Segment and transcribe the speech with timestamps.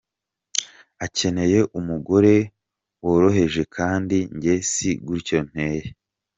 [1.05, 2.33] Akeneye umugore
[3.05, 5.85] woroheje kandi njye si gutyo nteye.